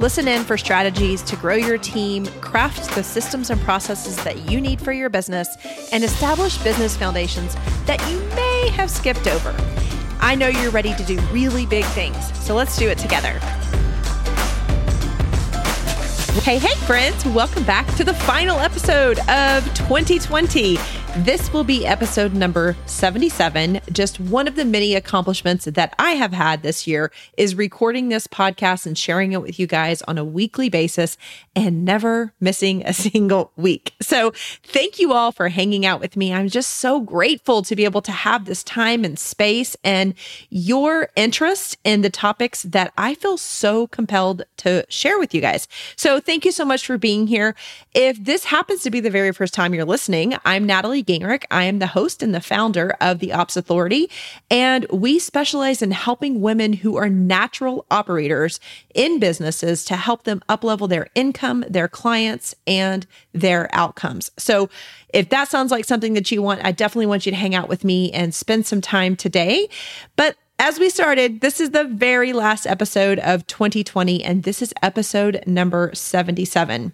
[0.00, 4.60] Listen in for strategies to grow your team, craft the systems and processes that you
[4.60, 5.56] need for your business,
[5.90, 7.56] and establish business foundations
[7.86, 9.52] that you may have skipped over.
[10.20, 13.40] I know you're ready to do really big things, so let's do it together.
[16.44, 20.78] Hey, hey, friends, welcome back to the final episode of 2020.
[21.24, 23.80] This will be episode number 77.
[23.90, 28.28] Just one of the many accomplishments that I have had this year is recording this
[28.28, 31.18] podcast and sharing it with you guys on a weekly basis
[31.56, 33.94] and never missing a single week.
[34.00, 36.32] So, thank you all for hanging out with me.
[36.32, 40.14] I'm just so grateful to be able to have this time and space and
[40.50, 45.66] your interest in the topics that I feel so compelled to share with you guys.
[45.96, 47.56] So, thank you so much for being here.
[47.92, 51.44] If this happens to be the very first time you're listening, I'm Natalie Gingrich.
[51.50, 54.10] I am the host and the founder of the Ops Authority,
[54.50, 58.60] and we specialize in helping women who are natural operators
[58.94, 64.30] in businesses to help them uplevel their income, their clients, and their outcomes.
[64.36, 64.68] So,
[65.14, 67.68] if that sounds like something that you want, I definitely want you to hang out
[67.68, 69.70] with me and spend some time today.
[70.16, 74.74] But as we started, this is the very last episode of 2020, and this is
[74.82, 76.92] episode number 77.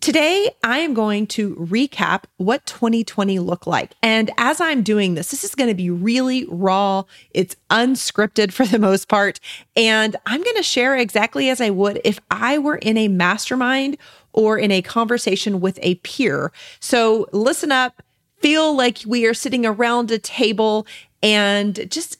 [0.00, 3.94] Today, I am going to recap what 2020 looked like.
[4.00, 7.02] And as I'm doing this, this is going to be really raw.
[7.32, 9.40] It's unscripted for the most part.
[9.76, 13.98] And I'm going to share exactly as I would if I were in a mastermind
[14.32, 16.52] or in a conversation with a peer.
[16.78, 18.00] So listen up,
[18.38, 20.86] feel like we are sitting around a table
[21.24, 22.18] and just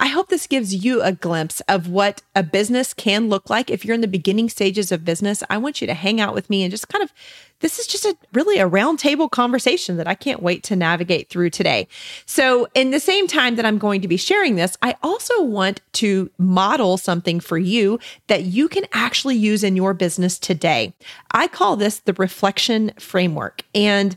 [0.00, 3.68] I hope this gives you a glimpse of what a business can look like.
[3.68, 6.48] If you're in the beginning stages of business, I want you to hang out with
[6.48, 7.12] me and just kind of,
[7.60, 11.50] this is just a really a roundtable conversation that I can't wait to navigate through
[11.50, 11.88] today.
[12.26, 15.80] So, in the same time that I'm going to be sharing this, I also want
[15.94, 17.98] to model something for you
[18.28, 20.94] that you can actually use in your business today.
[21.32, 23.62] I call this the reflection framework.
[23.74, 24.16] And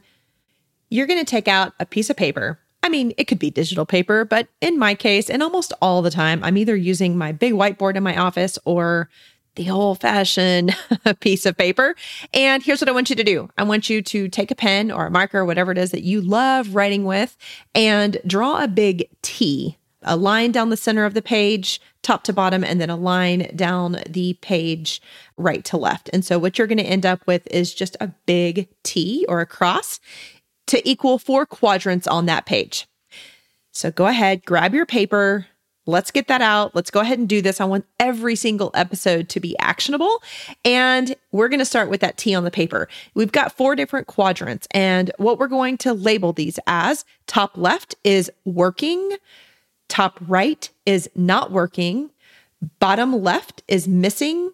[0.92, 3.86] you're going to take out a piece of paper I mean, it could be digital
[3.86, 7.54] paper, but in my case, and almost all the time, I'm either using my big
[7.54, 9.10] whiteboard in my office or
[9.56, 10.76] the old fashioned
[11.20, 11.96] piece of paper.
[12.34, 14.92] And here's what I want you to do I want you to take a pen
[14.92, 17.38] or a marker, or whatever it is that you love writing with,
[17.76, 22.34] and draw a big T, a line down the center of the page, top to
[22.34, 25.02] bottom, and then a line down the page
[25.38, 26.10] right to left.
[26.14, 29.42] And so what you're going to end up with is just a big T or
[29.42, 30.00] a cross
[30.72, 32.88] to equal four quadrants on that page.
[33.72, 35.48] So go ahead, grab your paper.
[35.86, 36.74] Let's get that out.
[36.76, 37.60] Let's go ahead and do this.
[37.60, 40.24] I want every single episode to be actionable.
[40.64, 42.88] And we're going to start with that T on the paper.
[43.16, 44.68] We've got four different quadrants.
[44.72, 49.18] And what we're going to label these as top left is working,
[49.90, 52.12] top right is not working,
[52.80, 54.52] bottom left is missing,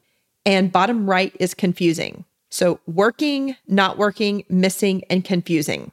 [0.47, 2.25] and bottom right is confusing.
[2.49, 5.91] So working, not working, missing, and confusing.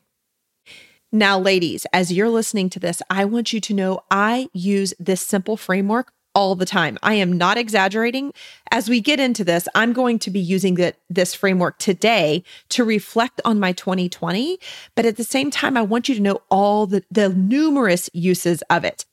[1.15, 5.21] Now, ladies, as you're listening to this, I want you to know I use this
[5.21, 6.99] simple framework all the time.
[7.05, 8.33] I am not exaggerating.
[8.73, 12.83] As we get into this, I'm going to be using the, this framework today to
[12.83, 14.59] reflect on my 2020.
[14.97, 18.63] But at the same time, I want you to know all the, the numerous uses
[18.63, 19.05] of it.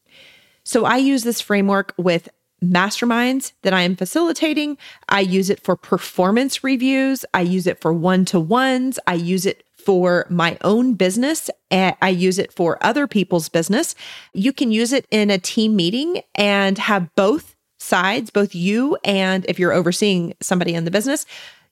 [0.64, 2.30] So I use this framework with
[2.64, 4.80] masterminds that I am facilitating.
[5.08, 7.26] I use it for performance reviews.
[7.36, 8.98] I use it for one to ones.
[9.06, 11.50] I use it for my own business.
[11.72, 13.96] Eh, I use it for other people's business.
[14.34, 19.46] You can use it in a team meeting and have both sides, both you and
[19.50, 21.26] if you're overseeing somebody in the business,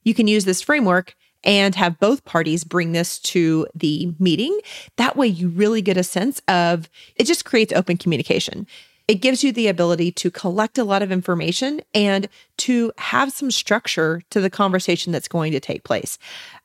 [0.03, 4.59] you can use this framework and have both parties bring this to the meeting.
[4.97, 8.67] That way, you really get a sense of it, just creates open communication.
[9.07, 13.49] It gives you the ability to collect a lot of information and to have some
[13.49, 16.19] structure to the conversation that's going to take place.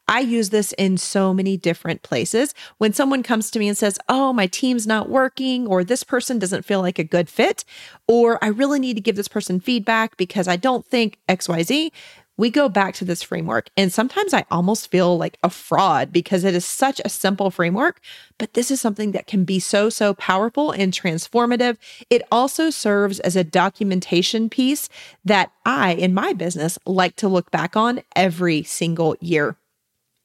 [0.06, 2.54] I use this in so many different places.
[2.78, 6.38] When someone comes to me and says, Oh, my team's not working, or this person
[6.38, 7.64] doesn't feel like a good fit,
[8.06, 11.90] or I really need to give this person feedback because I don't think XYZ,
[12.36, 13.70] we go back to this framework.
[13.76, 18.00] And sometimes I almost feel like a fraud because it is such a simple framework,
[18.38, 21.76] but this is something that can be so, so powerful and transformative.
[22.10, 24.88] It also serves as a documentation piece
[25.24, 29.56] that I, in my business, like to look back on every single year.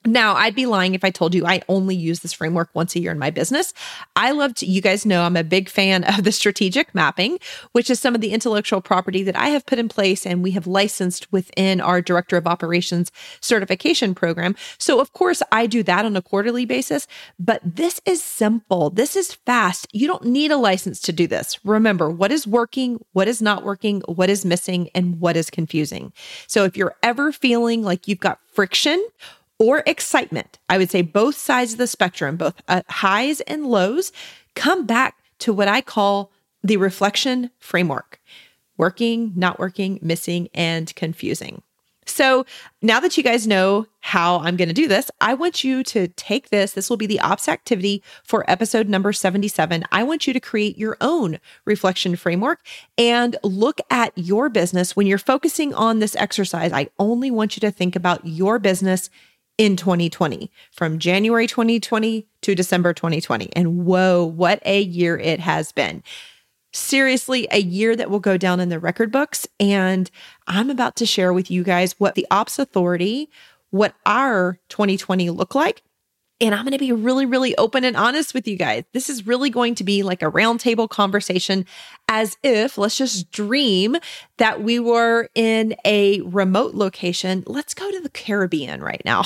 [0.06, 3.02] Now, I'd be lying if I told you I only use this framework once a
[3.02, 3.74] year in my business.
[4.16, 7.38] I love to, you guys know I'm a big fan of the strategic mapping,
[7.74, 10.52] which is some of the intellectual property that I have put in place and we
[10.52, 13.12] have licensed within our Director of Operations
[13.42, 14.56] certification program.
[14.78, 17.06] So, of course, I do that on a quarterly basis,
[17.38, 18.92] but this is simple.
[18.92, 19.86] This is fast.
[19.92, 21.60] You don't need a license to do this.
[21.66, 26.14] Remember what is working, what is not working, what is missing, and what is confusing.
[26.48, 29.06] So, if you're ever feeling like you've got friction,
[29.60, 30.58] or excitement.
[30.70, 34.12] I would say both sides of the spectrum, both uh, highs and lows,
[34.56, 36.32] come back to what I call
[36.64, 38.20] the reflection framework
[38.78, 41.62] working, not working, missing, and confusing.
[42.06, 42.46] So
[42.82, 46.08] now that you guys know how I'm going to do this, I want you to
[46.08, 46.72] take this.
[46.72, 49.84] This will be the ops activity for episode number 77.
[49.92, 52.66] I want you to create your own reflection framework
[52.98, 54.96] and look at your business.
[54.96, 59.10] When you're focusing on this exercise, I only want you to think about your business
[59.60, 63.52] in 2020 from January 2020 to December 2020.
[63.56, 66.02] And whoa, what a year it has been.
[66.72, 69.46] Seriously, a year that will go down in the record books.
[69.60, 70.10] And
[70.48, 73.30] I'm about to share with you guys what the Ops Authority,
[73.70, 75.84] what our 2020 looked like.
[76.42, 78.84] And I'm going to be really, really open and honest with you guys.
[78.94, 81.66] This is really going to be like a roundtable conversation
[82.08, 83.98] as if, let's just dream
[84.38, 87.44] that we were in a remote location.
[87.46, 89.24] Let's go to the Caribbean right now.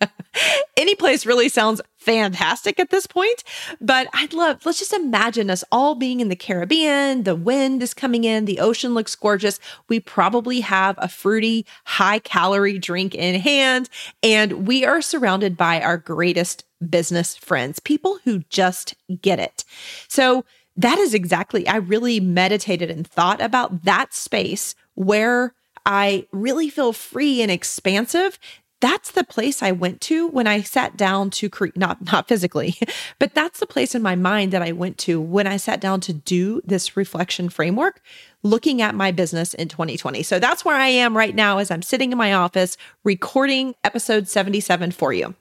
[0.76, 3.42] Any place really sounds fantastic at this point,
[3.80, 7.24] but I'd love, let's just imagine us all being in the Caribbean.
[7.24, 9.58] The wind is coming in, the ocean looks gorgeous.
[9.88, 13.90] We probably have a fruity, high calorie drink in hand,
[14.22, 19.64] and we are surrounded by our greatest business friends, people who just get it.
[20.08, 20.44] So,
[20.78, 25.54] that is exactly, I really meditated and thought about that space where
[25.86, 28.38] I really feel free and expansive
[28.80, 32.76] that's the place I went to when I sat down to create, not, not physically,
[33.18, 36.00] but that's the place in my mind that I went to when I sat down
[36.02, 38.00] to do this reflection framework,
[38.42, 40.22] looking at my business in 2020.
[40.22, 44.28] So that's where I am right now as I'm sitting in my office recording episode
[44.28, 45.34] 77 for you.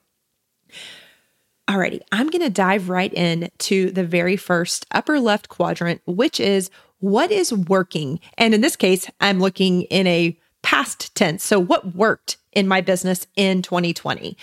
[1.68, 6.40] Alrighty, I'm going to dive right in to the very first upper left quadrant, which
[6.40, 8.20] is what is working.
[8.38, 11.44] And in this case, I'm looking in a past tense.
[11.44, 14.36] So, what worked in my business in 2020?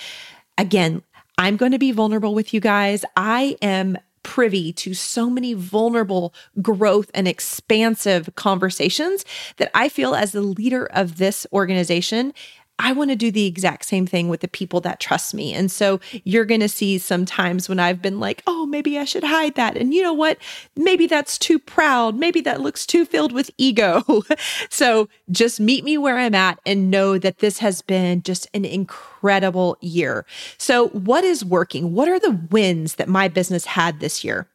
[0.58, 1.02] Again,
[1.38, 3.04] I'm going to be vulnerable with you guys.
[3.16, 9.24] I am privy to so many vulnerable growth and expansive conversations
[9.56, 12.32] that I feel as the leader of this organization
[12.78, 15.52] I want to do the exact same thing with the people that trust me.
[15.52, 19.22] And so you're going to see sometimes when I've been like, oh, maybe I should
[19.22, 19.76] hide that.
[19.76, 20.38] And you know what?
[20.74, 22.16] Maybe that's too proud.
[22.16, 24.02] Maybe that looks too filled with ego.
[24.70, 28.64] so just meet me where I'm at and know that this has been just an
[28.64, 30.26] incredible year.
[30.58, 31.92] So, what is working?
[31.94, 34.48] What are the wins that my business had this year?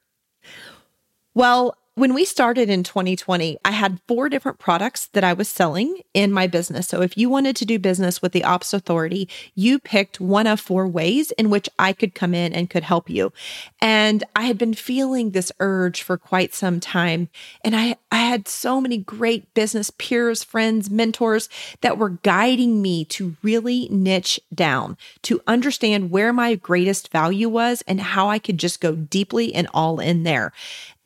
[1.33, 6.01] Well, when we started in 2020, I had four different products that I was selling
[6.13, 6.87] in my business.
[6.87, 10.59] So if you wanted to do business with the Ops Authority, you picked one of
[10.59, 13.33] four ways in which I could come in and could help you.
[13.81, 17.29] And I had been feeling this urge for quite some time.
[17.63, 21.49] And I, I had so many great business peers, friends, mentors
[21.81, 27.81] that were guiding me to really niche down, to understand where my greatest value was
[27.87, 30.53] and how I could just go deeply and all in there.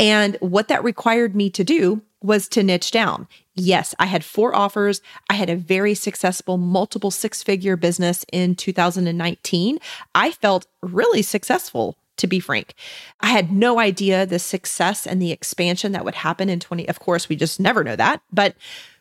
[0.01, 3.27] And what that required me to do was to niche down.
[3.55, 5.01] Yes, I had four offers.
[5.29, 9.79] I had a very successful multiple six figure business in 2019.
[10.15, 12.73] I felt really successful to be frank.
[13.19, 16.87] I had no idea the success and the expansion that would happen in 20.
[16.87, 18.21] Of course, we just never know that.
[18.31, 18.55] But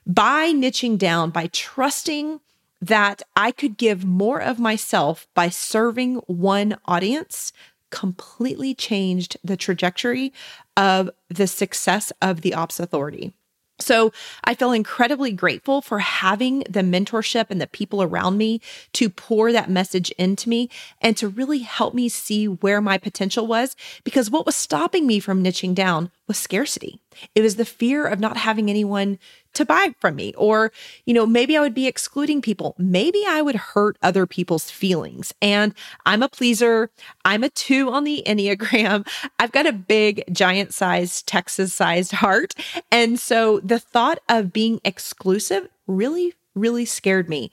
[0.06, 2.40] by niching down, by trusting
[2.80, 7.52] that I could give more of myself by serving one audience,
[7.90, 10.32] completely changed the trajectory
[10.76, 13.32] of the success of the Ops Authority.
[13.80, 14.12] So
[14.44, 18.60] I feel incredibly grateful for having the mentorship and the people around me
[18.92, 20.68] to pour that message into me
[21.00, 23.76] and to really help me see where my potential was.
[24.04, 27.00] Because what was stopping me from niching down was scarcity.
[27.34, 29.18] It was the fear of not having anyone
[29.54, 30.32] to buy from me.
[30.36, 30.70] Or,
[31.04, 32.76] you know, maybe I would be excluding people.
[32.78, 35.34] Maybe I would hurt other people's feelings.
[35.42, 35.74] And
[36.06, 36.88] I'm a pleaser.
[37.24, 39.08] I'm a two on the Enneagram.
[39.40, 42.54] I've got a big, giant sized, Texas sized heart.
[42.92, 47.50] And so the thought of being exclusive really really scared me.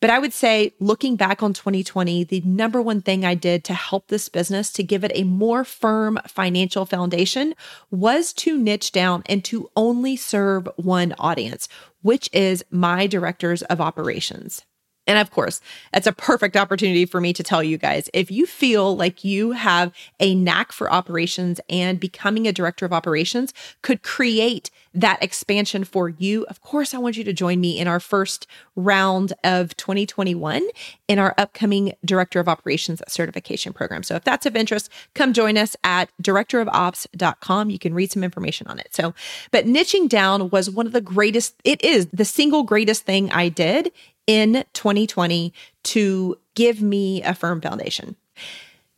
[0.00, 3.74] But I would say, looking back on 2020, the number one thing I did to
[3.74, 7.54] help this business to give it a more firm financial foundation
[7.90, 11.68] was to niche down and to only serve one audience,
[12.02, 14.64] which is my directors of operations.
[15.10, 15.60] And of course,
[15.92, 19.50] that's a perfect opportunity for me to tell you guys if you feel like you
[19.50, 23.52] have a knack for operations and becoming a director of operations
[23.82, 27.88] could create that expansion for you, of course, I want you to join me in
[27.88, 30.62] our first round of 2021
[31.08, 34.04] in our upcoming Director of Operations certification program.
[34.04, 37.70] So if that's of interest, come join us at directorofops.com.
[37.70, 38.94] You can read some information on it.
[38.94, 39.12] So,
[39.50, 43.48] but niching down was one of the greatest, it is the single greatest thing I
[43.48, 43.90] did
[44.26, 45.52] in 2020
[45.84, 48.16] to give me a firm foundation.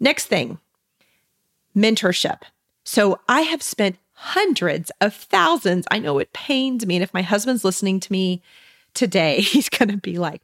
[0.01, 0.59] Next thing,
[1.77, 2.43] mentorship.
[2.85, 5.87] So I have spent hundreds of thousands.
[5.91, 6.97] I know it pains me.
[6.97, 8.43] And if my husband's listening to me
[8.95, 10.43] today, he's going to be like,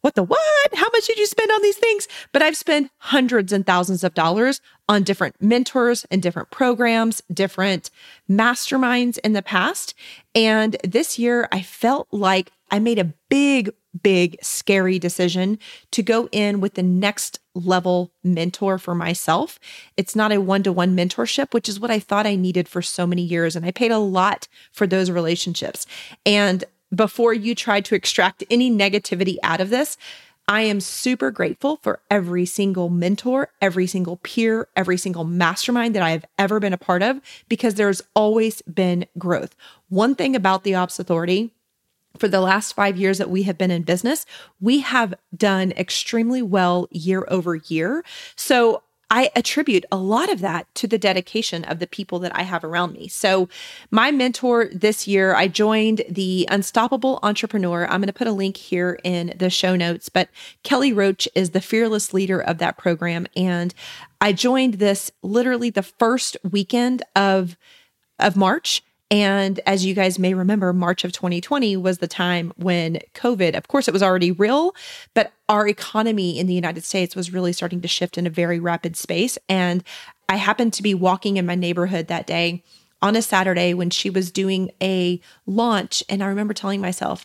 [0.00, 0.74] what the what?
[0.74, 2.06] How much did you spend on these things?
[2.32, 7.90] But I've spent hundreds and thousands of dollars on different mentors and different programs, different
[8.30, 9.94] masterminds in the past.
[10.34, 13.70] And this year, I felt like I made a big,
[14.02, 15.58] big, scary decision
[15.90, 19.58] to go in with the next level mentor for myself.
[19.96, 22.82] It's not a one to one mentorship, which is what I thought I needed for
[22.82, 23.56] so many years.
[23.56, 25.86] And I paid a lot for those relationships.
[26.24, 26.64] And
[26.94, 29.96] before you try to extract any negativity out of this,
[30.50, 36.02] I am super grateful for every single mentor, every single peer, every single mastermind that
[36.02, 39.54] I have ever been a part of because there's always been growth.
[39.90, 41.52] One thing about the Ops Authority
[42.16, 44.26] for the last five years that we have been in business,
[44.60, 48.04] we have done extremely well year over year.
[48.34, 52.42] So I attribute a lot of that to the dedication of the people that I
[52.42, 53.08] have around me.
[53.08, 53.48] So,
[53.90, 57.86] my mentor this year, I joined the Unstoppable Entrepreneur.
[57.86, 60.28] I'm going to put a link here in the show notes, but
[60.62, 63.26] Kelly Roach is the fearless leader of that program.
[63.34, 63.72] And
[64.20, 67.56] I joined this literally the first weekend of,
[68.18, 68.82] of March.
[69.10, 73.68] And as you guys may remember, March of 2020 was the time when COVID, of
[73.68, 74.74] course, it was already real,
[75.14, 78.60] but our economy in the United States was really starting to shift in a very
[78.60, 79.38] rapid space.
[79.48, 79.82] And
[80.28, 82.62] I happened to be walking in my neighborhood that day
[83.00, 86.04] on a Saturday when she was doing a launch.
[86.08, 87.24] And I remember telling myself,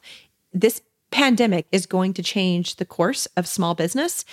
[0.54, 4.24] this pandemic is going to change the course of small business.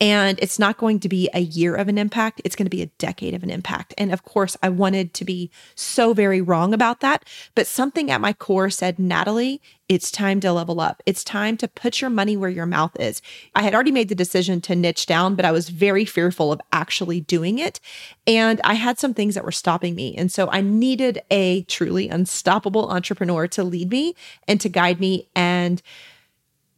[0.00, 2.40] And it's not going to be a year of an impact.
[2.44, 3.94] It's going to be a decade of an impact.
[3.98, 7.24] And of course, I wanted to be so very wrong about that.
[7.54, 11.02] But something at my core said, Natalie, it's time to level up.
[11.06, 13.22] It's time to put your money where your mouth is.
[13.54, 16.60] I had already made the decision to niche down, but I was very fearful of
[16.72, 17.80] actually doing it.
[18.26, 20.14] And I had some things that were stopping me.
[20.16, 24.14] And so I needed a truly unstoppable entrepreneur to lead me
[24.46, 25.26] and to guide me.
[25.34, 25.82] And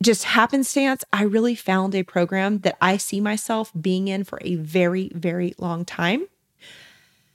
[0.03, 4.55] just happenstance, I really found a program that I see myself being in for a
[4.57, 6.27] very, very long time.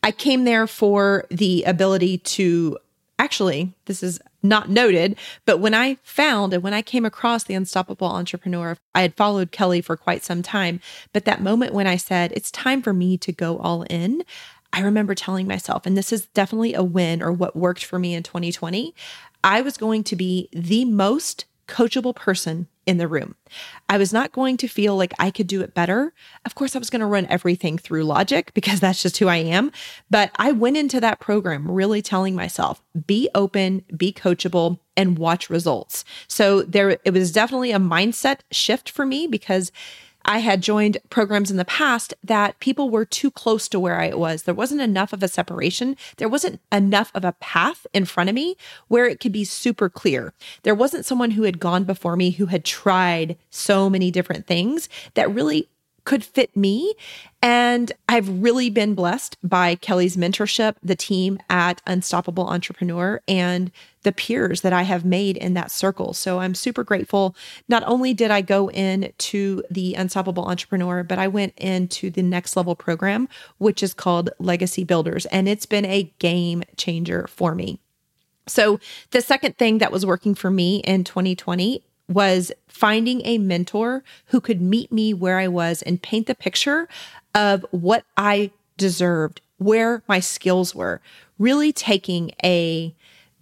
[0.02, 2.78] I came there for the ability to
[3.18, 7.56] actually, this is not noted, but when I found and when I came across the
[7.56, 10.80] Unstoppable Entrepreneur, I had followed Kelly for quite some time.
[11.14, 14.24] But that moment when I said, it's time for me to go all in,
[14.74, 18.14] I remember telling myself, and this is definitely a win or what worked for me
[18.14, 18.94] in 2020,
[19.44, 23.36] I was going to be the most coachable person in the room.
[23.90, 26.14] I was not going to feel like I could do it better.
[26.46, 29.38] Of course, I was going to run everything through logic because that's just who I
[29.38, 29.72] am.
[30.10, 35.50] But I went into that program really telling myself, be open, be coachable, and watch
[35.50, 36.06] results.
[36.28, 39.72] So there, it was definitely a mindset shift for me because
[40.26, 44.14] I had joined programs in the past that people were too close to where I
[44.14, 44.44] was.
[44.44, 45.96] There wasn't enough of a separation.
[46.18, 49.88] There wasn't enough of a path in front of me where it could be super
[49.88, 50.34] clear.
[50.64, 54.90] There wasn't someone who had gone before me who had tried so many different things
[55.14, 55.70] that really
[56.06, 56.94] could fit me.
[57.42, 63.72] And I've really been blessed by Kelly's mentorship, the team at Unstoppable Entrepreneur, and
[64.04, 66.14] the peers that I have made in that circle.
[66.14, 67.36] So I'm super grateful.
[67.68, 72.56] Not only did I go into the Unstoppable Entrepreneur, but I went into the next
[72.56, 75.26] level program, which is called Legacy Builders.
[75.28, 77.80] And it's been a game changer for me.
[78.48, 84.04] So, the second thing that was working for me in 2020 was finding a mentor
[84.28, 86.88] who could meet me where I was and paint the picture
[87.34, 91.02] of what I deserved, where my skills were,
[91.40, 92.94] really taking a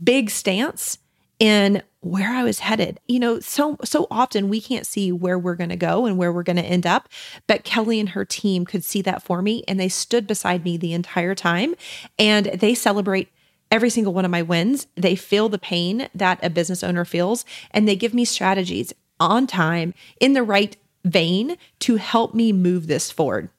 [0.04, 0.98] big stance
[1.40, 3.00] in where I was headed.
[3.08, 6.32] You know, so so often we can't see where we're going to go and where
[6.32, 7.10] we're going to end up,
[7.48, 10.78] but Kelly and her team could see that for me and they stood beside me
[10.78, 11.76] the entire time
[12.20, 13.30] and they celebrate
[13.74, 14.86] every single one of my wins.
[14.96, 19.48] They feel the pain that a business owner feels, and they give me strategies on
[19.48, 23.50] time in the right vein to help me move this forward.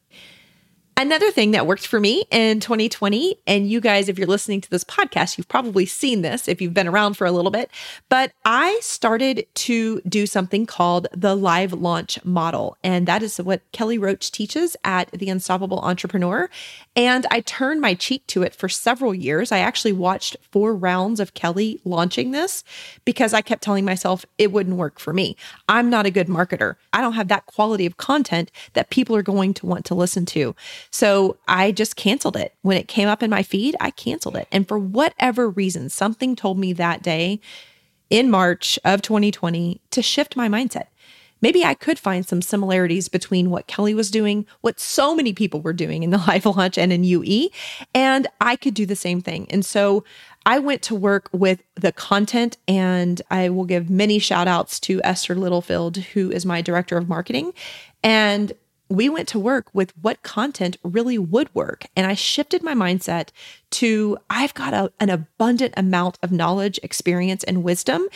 [0.97, 4.71] Another thing that worked for me in 2020, and you guys, if you're listening to
[4.71, 7.69] this podcast, you've probably seen this if you've been around for a little bit,
[8.09, 12.77] but I started to do something called the live launch model.
[12.85, 16.49] And that is what Kelly Roach teaches at The Unstoppable Entrepreneur.
[16.95, 19.51] And I turned my cheek to it for several years.
[19.51, 22.63] I actually watched four rounds of Kelly launching this
[23.05, 25.37] because I kept telling myself it wouldn't work for me.
[25.69, 26.77] I'm not a good marketer.
[26.93, 30.25] I don't have that quality of content that people are going to want to listen
[30.27, 30.55] to.
[30.95, 32.55] So I just canceled it.
[32.63, 34.47] When it came up in my feed, I canceled it.
[34.53, 37.41] And for whatever reason, something told me that day
[38.11, 40.87] in March of 2020 to shift my mindset.
[41.43, 45.61] Maybe I could find some similarities between what Kelly was doing, what so many people
[45.61, 47.51] were doing in the live launch and in UE,
[47.93, 49.49] and I could do the same thing.
[49.51, 50.05] And so
[50.47, 55.01] I went to work with the content, and I will give many shout outs to
[55.03, 57.53] Esther Littlefield, who is my director of marketing.
[58.05, 58.53] And
[58.89, 61.87] we went to work with what content really would work.
[61.97, 63.29] And I shifted my mindset
[63.71, 68.07] to I've got a, an abundant amount of knowledge, experience, and wisdom.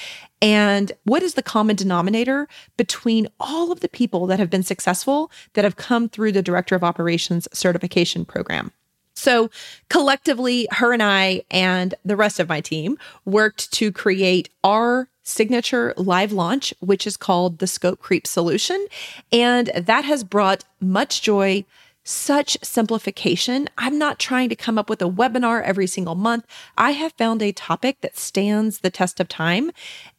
[0.40, 5.30] And what is the common denominator between all of the people that have been successful
[5.54, 8.72] that have come through the Director of Operations certification program?
[9.18, 9.50] So
[9.88, 15.92] collectively, her and I and the rest of my team worked to create our signature
[15.96, 18.86] live launch, which is called the Scope Creep Solution.
[19.32, 21.64] And that has brought much joy,
[22.08, 23.68] such simplification.
[23.76, 26.46] I'm not trying to come up with a webinar every single month.
[26.76, 29.70] I have found a topic that stands the test of time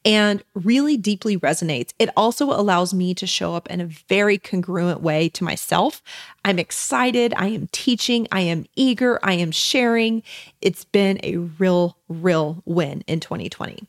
[0.06, 1.94] and really deeply resonates.
[1.98, 6.04] It also allows me to show up in a very congruent way to myself.
[6.46, 7.34] I'm excited.
[7.36, 8.28] I am teaching.
[8.32, 9.20] I am eager.
[9.24, 10.22] I am sharing.
[10.62, 13.88] It's been a real, real win in 2020.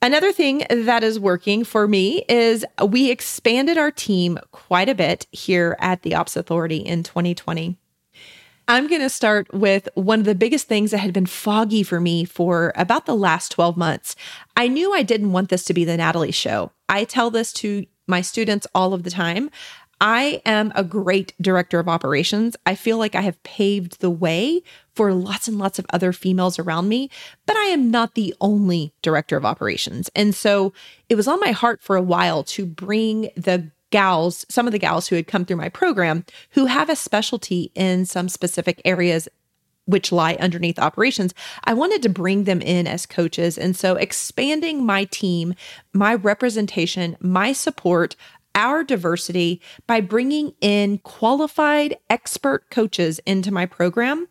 [0.00, 5.26] Another thing that is working for me is we expanded our team quite a bit
[5.32, 7.76] here at the Ops Authority in 2020.
[8.68, 12.00] I'm going to start with one of the biggest things that had been foggy for
[12.00, 14.14] me for about the last 12 months.
[14.56, 16.70] I knew I didn't want this to be the Natalie show.
[16.88, 19.50] I tell this to my students all of the time.
[20.00, 22.56] I am a great director of operations.
[22.64, 24.62] I feel like I have paved the way
[24.94, 27.10] for lots and lots of other females around me,
[27.46, 30.10] but I am not the only director of operations.
[30.14, 30.72] And so
[31.08, 34.78] it was on my heart for a while to bring the gals, some of the
[34.78, 39.28] gals who had come through my program who have a specialty in some specific areas
[39.88, 41.32] which lie underneath operations,
[41.64, 43.56] I wanted to bring them in as coaches.
[43.56, 45.54] And so expanding my team,
[45.94, 48.14] my representation, my support
[48.58, 54.28] our diversity by bringing in qualified expert coaches into my program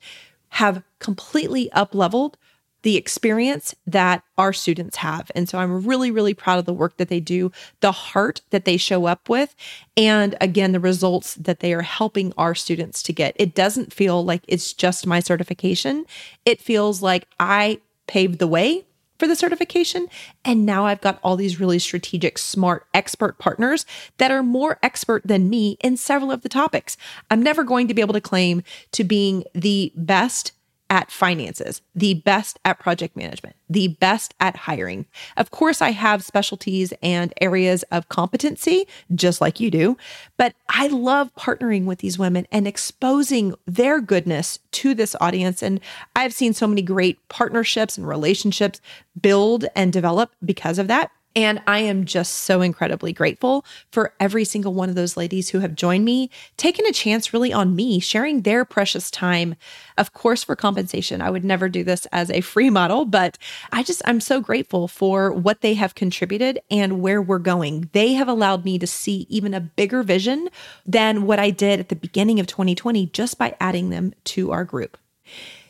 [0.49, 2.37] have completely up leveled
[2.83, 5.31] the experience that our students have.
[5.33, 8.65] And so I'm really, really proud of the work that they do, the heart that
[8.65, 9.55] they show up with,
[9.95, 13.35] and again, the results that they are helping our students to get.
[13.37, 16.05] It doesn't feel like it's just my certification.
[16.45, 18.85] It feels like I paved the way
[19.17, 20.07] for the certification.
[20.45, 23.85] And now I've got all these really strategic, smart, expert partners
[24.17, 26.97] that are more expert than me in several of the topics.
[27.29, 30.51] I'm never going to be able to claim to being the best
[30.89, 35.05] at finances, the best at project management, the best at hiring.
[35.35, 39.97] Of course, I have specialties and areas of competency, just like you do,
[40.37, 45.61] but I love partnering with these women and exposing their goodness to this audience.
[45.61, 45.79] And
[46.15, 48.79] I've seen so many great partnerships and relationships
[49.19, 51.11] build and develop because of that.
[51.37, 55.59] And I am just so incredibly grateful for every single one of those ladies who
[55.59, 59.53] have joined me, taken a chance really on me, sharing their precious time,
[59.99, 61.21] of course, for compensation.
[61.21, 63.37] I would never do this as a free model, but
[63.71, 67.91] I just, I'm so grateful for what they have contributed and where we're going.
[67.93, 70.49] They have allowed me to see even a bigger vision
[70.87, 74.63] than what I did at the beginning of 2020 just by adding them to our
[74.63, 74.97] group.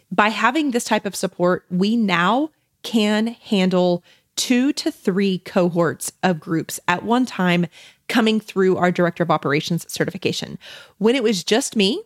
[0.10, 2.52] By having this type of support, we now
[2.84, 4.02] can handle
[4.38, 7.66] two to three cohorts of groups at one time
[8.08, 10.58] coming through our director of operations certification.
[10.98, 12.04] When it was just me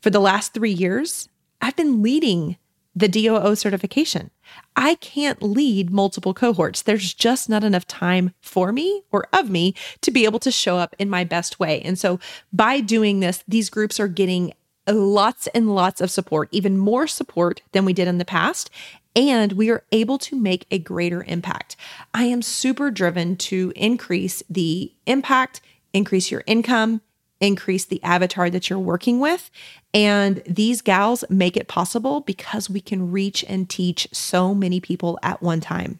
[0.00, 1.28] for the last three years,
[1.60, 2.56] I've been leading
[2.94, 4.30] the DOO certification.
[4.76, 6.82] I can't lead multiple cohorts.
[6.82, 10.76] There's just not enough time for me or of me to be able to show
[10.76, 11.80] up in my best way.
[11.80, 12.20] And so
[12.52, 14.52] by doing this, these groups are getting
[14.86, 18.70] lots and lots of support, even more support than we did in the past
[19.14, 21.76] and we are able to make a greater impact.
[22.14, 25.60] I am super driven to increase the impact,
[25.92, 27.02] increase your income,
[27.40, 29.50] increase the avatar that you're working with.
[29.92, 35.18] And these gals make it possible because we can reach and teach so many people
[35.22, 35.98] at one time.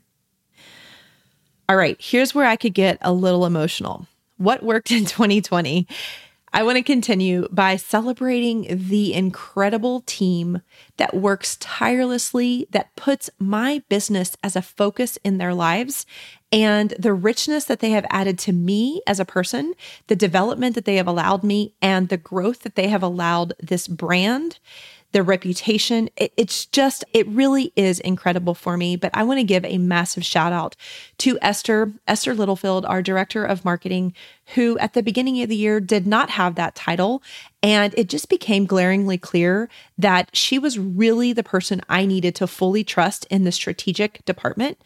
[1.69, 4.07] All right, here's where I could get a little emotional.
[4.37, 5.87] What worked in 2020?
[6.55, 10.61] I want to continue by celebrating the incredible team
[10.99, 16.05] that works tirelessly, that puts my business as a focus in their lives,
[16.53, 19.73] and the richness that they have added to me as a person,
[20.09, 23.89] the development that they have allowed me, and the growth that they have allowed this
[23.89, 24.59] brand
[25.13, 26.09] their reputation.
[26.17, 28.97] It, it's just, it really is incredible for me.
[28.97, 30.75] But I want to give a massive shout out
[31.19, 34.15] to Esther, Esther Littlefield, our director of marketing,
[34.55, 37.23] who at the beginning of the year did not have that title.
[37.63, 42.47] And it just became glaringly clear that she was really the person I needed to
[42.47, 44.79] fully trust in the strategic department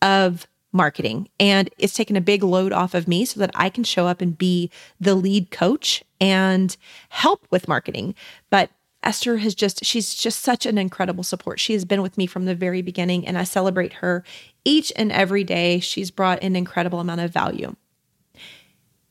[0.00, 1.28] of marketing.
[1.38, 4.20] And it's taken a big load off of me so that I can show up
[4.20, 6.74] and be the lead coach and
[7.10, 8.14] help with marketing.
[8.48, 8.70] But
[9.02, 11.58] Esther has just, she's just such an incredible support.
[11.60, 14.24] She has been with me from the very beginning, and I celebrate her
[14.64, 15.80] each and every day.
[15.80, 17.74] She's brought an incredible amount of value.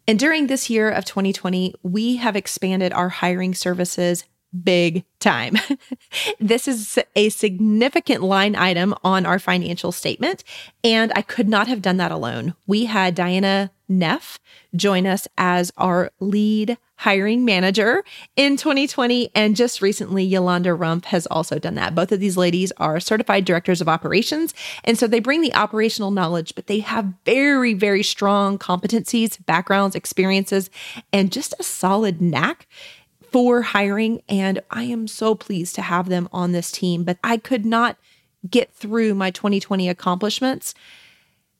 [0.08, 4.26] And during this year of 2020, we have expanded our hiring services
[4.64, 5.56] big time.
[6.40, 10.44] this is a significant line item on our financial statement,
[10.84, 12.56] and I could not have done that alone.
[12.68, 14.40] We had Diana Neff
[14.76, 18.04] join us as our lead hiring manager
[18.36, 19.32] in 2020.
[19.34, 21.96] And just recently, Yolanda Rump has also done that.
[21.96, 24.54] Both of these ladies are certified directors of operations.
[24.84, 29.96] And so they bring the operational knowledge, but they have very, very strong competencies, backgrounds,
[29.96, 30.70] experiences,
[31.12, 32.68] and just a solid knack
[33.32, 34.22] for hiring.
[34.30, 37.04] And I am so pleased to have them on this team.
[37.04, 37.98] But I could not
[38.48, 40.76] get through my 2020 accomplishments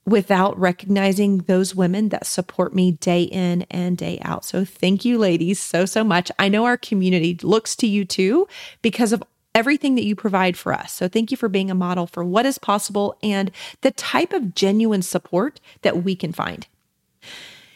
[0.06, 4.44] without recognizing those women that support me day in and day out.
[4.44, 6.32] So thank you, ladies, so, so much.
[6.40, 8.48] I know our community looks to you too
[8.82, 10.94] because of everything that you provide for us.
[10.94, 14.56] So thank you for being a model for what is possible and the type of
[14.56, 16.68] genuine support that we can find.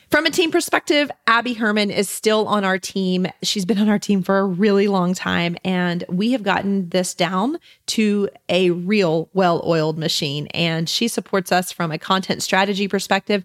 [0.10, 3.28] From a team perspective, Abby Herman is still on our team.
[3.42, 7.14] She's been on our team for a really long time, and we have gotten this
[7.14, 10.48] down to a real well oiled machine.
[10.48, 13.44] And she supports us from a content strategy perspective.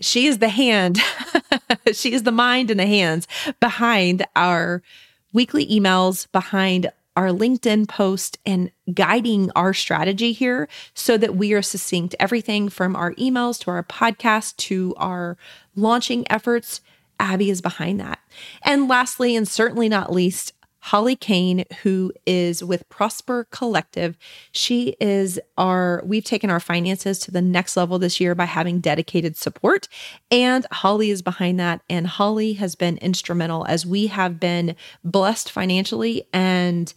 [0.00, 1.00] She is the hand,
[1.92, 3.26] she is the mind and the hands
[3.58, 4.82] behind our
[5.32, 11.62] weekly emails, behind our LinkedIn post and guiding our strategy here so that we are
[11.62, 12.14] succinct.
[12.18, 15.36] Everything from our emails to our podcast to our
[15.76, 16.80] launching efforts,
[17.20, 18.18] Abby is behind that.
[18.62, 20.52] And lastly, and certainly not least,
[20.84, 24.18] Holly Kane, who is with Prosper Collective.
[24.52, 28.80] She is our, we've taken our finances to the next level this year by having
[28.80, 29.88] dedicated support.
[30.30, 31.80] And Holly is behind that.
[31.88, 36.92] And Holly has been instrumental as we have been blessed financially and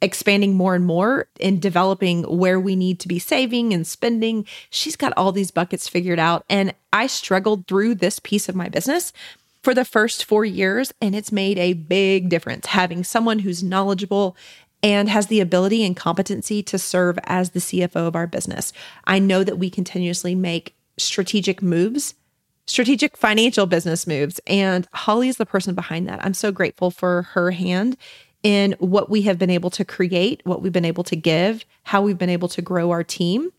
[0.00, 4.46] expanding more and more in developing where we need to be saving and spending.
[4.70, 6.46] She's got all these buckets figured out.
[6.48, 9.12] And I struggled through this piece of my business
[9.68, 14.34] for the first four years, and it's made a big difference having someone who's knowledgeable
[14.82, 18.72] and has the ability and competency to serve as the CFO of our business.
[19.04, 22.14] I know that we continuously make strategic moves,
[22.64, 26.24] strategic financial business moves, and Holly is the person behind that.
[26.24, 27.98] I'm so grateful for her hand
[28.42, 32.00] in what we have been able to create, what we've been able to give, how
[32.00, 33.52] we've been able to grow our team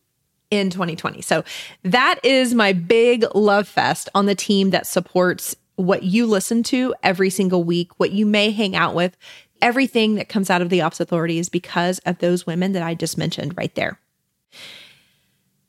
[0.49, 1.21] in 2020.
[1.21, 1.43] So
[1.83, 6.93] that is my big love fest on the team that supports what you listen to
[7.03, 9.15] every single week, what you may hang out with,
[9.61, 12.95] everything that comes out of the Ops Authority is because of those women that I
[12.95, 13.99] just mentioned right there.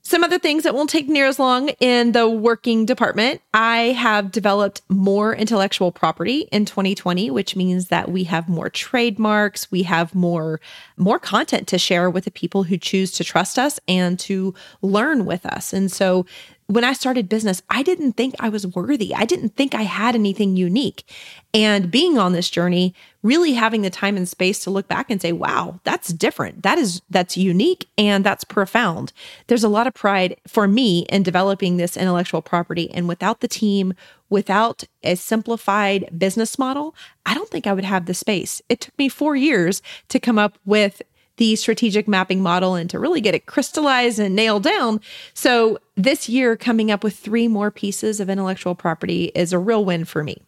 [0.02, 3.42] Some other things that won't take near as long in the working department.
[3.54, 9.70] I have developed more intellectual property in 2020, which means that we have more trademarks,
[9.70, 10.60] we have more
[10.96, 15.26] more content to share with the people who choose to trust us and to learn
[15.26, 15.72] with us.
[15.72, 16.26] And so
[16.70, 19.12] when I started business, I didn't think I was worthy.
[19.12, 21.04] I didn't think I had anything unique.
[21.52, 25.20] And being on this journey, really having the time and space to look back and
[25.20, 26.62] say, wow, that's different.
[26.62, 29.12] That is, that's unique and that's profound.
[29.48, 32.88] There's a lot of pride for me in developing this intellectual property.
[32.92, 33.92] And without the team,
[34.28, 36.94] without a simplified business model,
[37.26, 38.62] I don't think I would have the space.
[38.68, 41.02] It took me four years to come up with
[41.40, 45.00] the strategic mapping model and to really get it crystallized and nailed down.
[45.32, 49.82] So, this year, coming up with three more pieces of intellectual property is a real
[49.82, 50.42] win for me.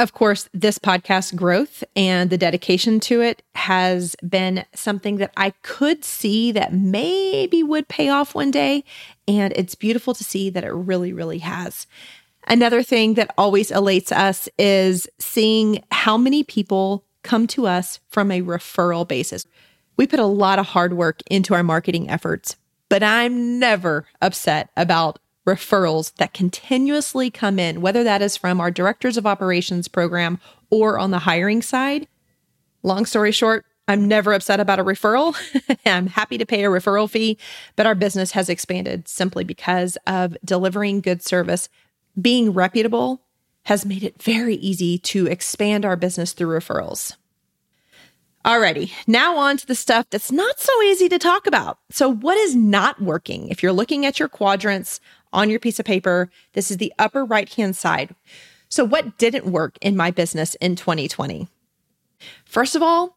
[0.00, 5.50] Of course, this podcast growth and the dedication to it has been something that I
[5.62, 8.82] could see that maybe would pay off one day.
[9.28, 11.86] And it's beautiful to see that it really, really has.
[12.48, 18.32] Another thing that always elates us is seeing how many people come to us from
[18.32, 19.46] a referral basis.
[19.96, 22.56] We put a lot of hard work into our marketing efforts,
[22.88, 28.70] but I'm never upset about referrals that continuously come in, whether that is from our
[28.70, 30.38] directors of operations program
[30.70, 32.06] or on the hiring side.
[32.82, 35.36] Long story short, I'm never upset about a referral.
[35.86, 37.38] I'm happy to pay a referral fee,
[37.76, 41.68] but our business has expanded simply because of delivering good service.
[42.20, 43.22] Being reputable
[43.64, 47.16] has made it very easy to expand our business through referrals.
[48.44, 51.78] Alrighty, now on to the stuff that's not so easy to talk about.
[51.90, 53.48] So, what is not working?
[53.48, 55.00] If you're looking at your quadrants
[55.32, 58.16] on your piece of paper, this is the upper right hand side.
[58.68, 61.46] So, what didn't work in my business in 2020?
[62.44, 63.16] First of all,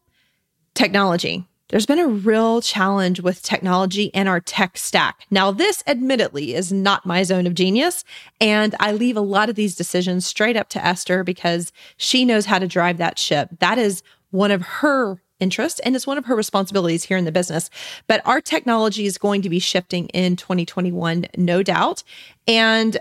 [0.74, 1.44] technology.
[1.68, 5.26] There's been a real challenge with technology and our tech stack.
[5.32, 8.04] Now, this admittedly is not my zone of genius,
[8.40, 12.46] and I leave a lot of these decisions straight up to Esther because she knows
[12.46, 13.48] how to drive that ship.
[13.58, 17.32] That is one of her interests and it's one of her responsibilities here in the
[17.32, 17.70] business.
[18.06, 22.02] But our technology is going to be shifting in 2021, no doubt.
[22.46, 22.98] And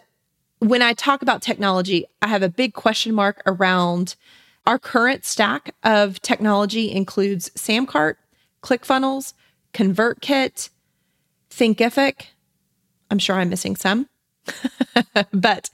[0.59, 4.15] when I talk about technology, I have a big question mark around
[4.65, 8.15] our current stack of technology includes Samcart,
[8.63, 9.33] ClickFunnels,
[9.73, 10.69] ConvertKit,
[11.51, 12.27] Thinkific.
[13.11, 14.09] I'm sure I'm missing some,
[15.31, 15.69] but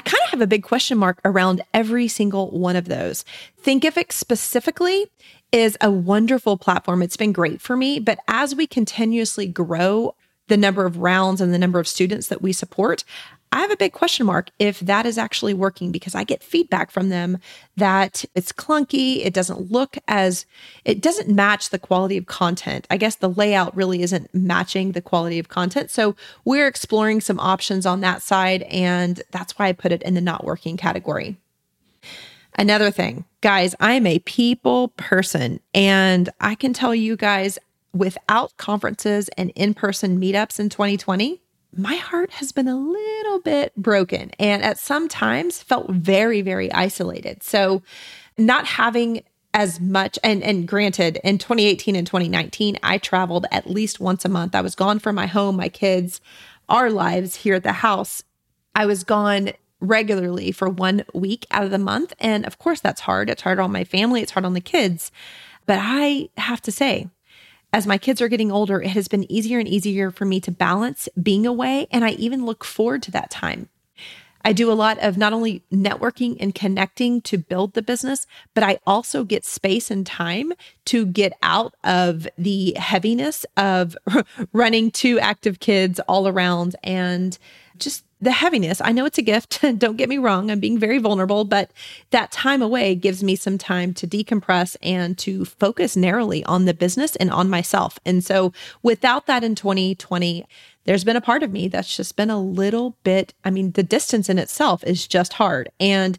[0.00, 3.22] I kind of have a big question mark around every single one of those.
[3.62, 5.08] Thinkific specifically
[5.52, 7.02] is a wonderful platform.
[7.02, 10.14] It's been great for me, but as we continuously grow
[10.48, 13.04] the number of rounds and the number of students that we support,
[13.52, 16.92] I have a big question mark if that is actually working because I get feedback
[16.92, 17.38] from them
[17.76, 19.24] that it's clunky.
[19.24, 20.46] It doesn't look as,
[20.84, 22.86] it doesn't match the quality of content.
[22.90, 25.90] I guess the layout really isn't matching the quality of content.
[25.90, 28.62] So we're exploring some options on that side.
[28.64, 31.36] And that's why I put it in the not working category.
[32.56, 35.58] Another thing, guys, I am a people person.
[35.74, 37.58] And I can tell you guys,
[37.92, 41.40] without conferences and in person meetups in 2020,
[41.76, 46.72] my heart has been a little bit broken and at some times felt very, very
[46.72, 47.42] isolated.
[47.42, 47.82] So,
[48.36, 54.00] not having as much and and granted in 2018 and 2019 I traveled at least
[54.00, 54.54] once a month.
[54.54, 56.20] I was gone from my home, my kids,
[56.68, 58.22] our lives here at the house.
[58.74, 63.00] I was gone regularly for one week out of the month and of course that's
[63.00, 63.28] hard.
[63.28, 65.10] It's hard on my family, it's hard on the kids.
[65.66, 67.08] But I have to say,
[67.72, 70.50] as my kids are getting older, it has been easier and easier for me to
[70.50, 71.86] balance being away.
[71.90, 73.68] And I even look forward to that time.
[74.42, 78.64] I do a lot of not only networking and connecting to build the business, but
[78.64, 80.52] I also get space and time
[80.86, 83.96] to get out of the heaviness of
[84.52, 87.36] running two active kids all around and
[87.76, 88.80] just the heaviness.
[88.84, 89.60] I know it's a gift.
[89.78, 90.50] Don't get me wrong.
[90.50, 91.70] I'm being very vulnerable, but
[92.10, 96.74] that time away gives me some time to decompress and to focus narrowly on the
[96.74, 97.98] business and on myself.
[98.04, 98.52] And so
[98.82, 100.46] without that in 2020,
[100.84, 103.82] there's been a part of me that's just been a little bit, I mean, the
[103.82, 105.70] distance in itself is just hard.
[105.78, 106.18] And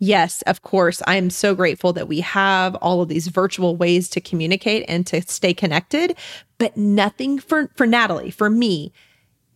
[0.00, 1.00] Yes, of course.
[1.06, 5.06] I am so grateful that we have all of these virtual ways to communicate and
[5.06, 6.16] to stay connected,
[6.58, 8.92] but nothing for for Natalie, for me,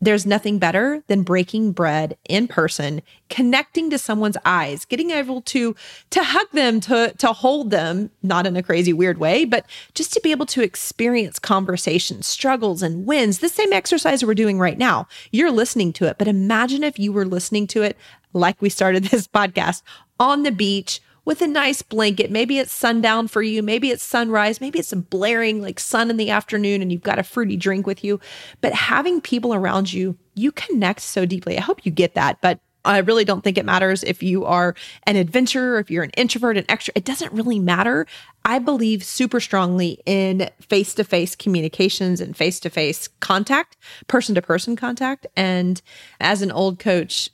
[0.01, 5.75] there's nothing better than breaking bread in person, connecting to someone's eyes, getting able to
[6.11, 10.13] to hug them, to to hold them, not in a crazy weird way, but just
[10.13, 13.39] to be able to experience conversations, struggles and wins.
[13.39, 15.09] The same exercise we're doing right now.
[15.33, 17.97] You're listening to it, but imagine if you were listening to it
[18.33, 19.83] like we started this podcast
[20.21, 22.31] on the beach with a nice blanket.
[22.31, 23.63] Maybe it's sundown for you.
[23.63, 24.63] Maybe it's sunrise.
[24.63, 27.87] Maybe it's a blaring like sun in the afternoon and you've got a fruity drink
[27.87, 28.19] with you.
[28.63, 31.59] But having people around you, you connect so deeply.
[31.59, 32.41] I hope you get that.
[32.41, 36.13] But I really don't think it matters if you are an adventurer, if you're an
[36.17, 36.93] introvert, an extra.
[36.97, 38.07] It doesn't really matter.
[38.47, 44.35] I believe super strongly in face to face communications and face to face contact, person
[44.35, 45.27] to person contact.
[45.37, 45.83] And
[46.21, 47.29] as an old coach,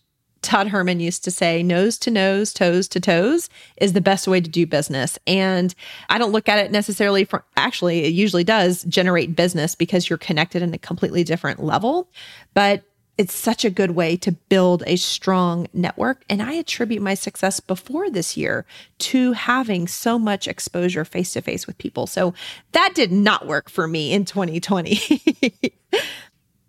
[0.44, 4.42] Todd Herman used to say, nose to nose, toes to toes is the best way
[4.42, 5.18] to do business.
[5.26, 5.74] And
[6.11, 10.18] I don't look at it necessarily from actually, it usually does generate business because you're
[10.18, 12.11] connected in a completely different level.
[12.52, 12.85] But
[13.16, 16.24] it's such a good way to build a strong network.
[16.28, 18.66] And I attribute my success before this year
[18.98, 22.07] to having so much exposure face to face with people.
[22.07, 22.35] So
[22.72, 25.72] that did not work for me in 2020.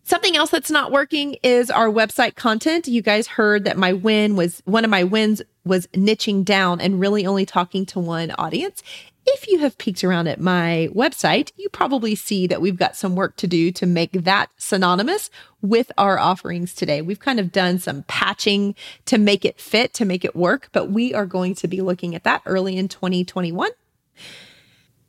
[0.08, 2.88] Something else that's not working is our website content.
[2.88, 7.00] You guys heard that my win was one of my wins was niching down and
[7.00, 8.84] really only talking to one audience.
[9.26, 13.16] If you have peeked around at my website, you probably see that we've got some
[13.16, 15.32] work to do to make that synonymous
[15.64, 17.02] with our offerings today.
[17.02, 20.92] We've kind of done some patching to make it fit, to make it work, but
[20.92, 23.72] we are going to be looking at that early in 2021.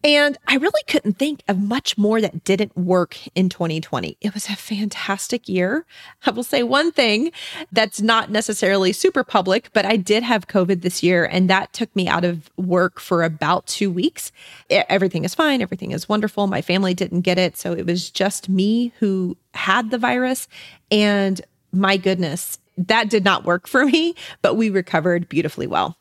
[0.04, 4.16] And I really couldn't think of much more that didn't work in 2020.
[4.20, 5.84] It was a fantastic year.
[6.24, 7.32] I will say one thing
[7.72, 11.94] that's not necessarily super public, but I did have COVID this year, and that took
[11.96, 14.30] me out of work for about two weeks.
[14.70, 15.60] Everything is fine.
[15.60, 16.46] Everything is wonderful.
[16.46, 17.56] My family didn't get it.
[17.56, 20.46] So it was just me who had the virus.
[20.90, 21.40] And
[21.72, 25.96] my goodness, that did not work for me, but we recovered beautifully well.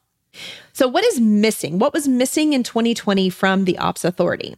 [0.73, 1.79] So, what is missing?
[1.79, 4.55] What was missing in 2020 from the Ops Authority?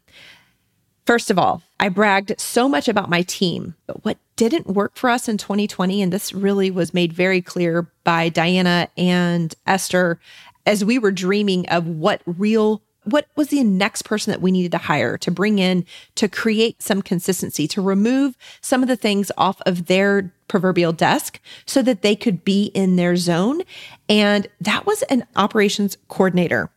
[1.05, 5.09] First of all, I bragged so much about my team, but what didn't work for
[5.09, 10.19] us in 2020, and this really was made very clear by Diana and Esther
[10.65, 14.71] as we were dreaming of what real what was the next person that we needed
[14.71, 19.31] to hire to bring in to create some consistency, to remove some of the things
[19.37, 23.61] off of their proverbial desk so that they could be in their zone.
[24.07, 26.69] And that was an operations coordinator.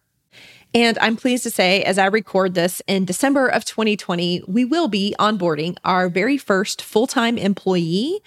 [0.72, 4.86] And I'm pleased to say, as I record this in December of 2020, we will
[4.86, 8.20] be onboarding our very first full time employee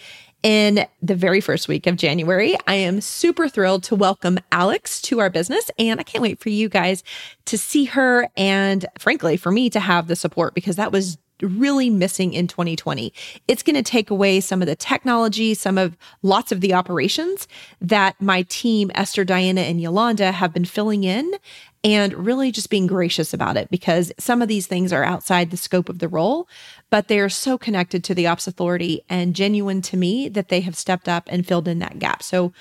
[0.43, 2.55] in the very first week of January.
[2.67, 6.49] I am super thrilled to welcome Alex to our business, and I can't wait for
[6.49, 7.03] you guys
[7.45, 11.89] to see her and, frankly, for me to have the support because that was really
[11.89, 13.13] missing in 2020.
[13.47, 17.47] It's going to take away some of the technology, some of lots of the operations
[17.81, 21.33] that my team, Esther, Diana, and Yolanda, have been filling in
[21.83, 25.57] and really just being gracious about it because some of these things are outside the
[25.57, 26.47] scope of the role,
[26.89, 30.61] but they are so connected to the ops authority and genuine to me that they
[30.61, 32.23] have stepped up and filled in that gap.
[32.23, 32.53] So